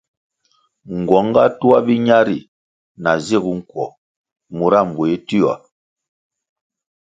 Nguong 0.97 1.29
ga 1.35 1.43
tuah 1.59 1.81
biña 1.87 2.19
ri 2.27 2.37
na 3.03 3.11
zig 3.25 3.45
nkuo 3.57 3.85
mura 4.55 4.79
mbuéh 4.89 5.15
tioa. 5.27 5.55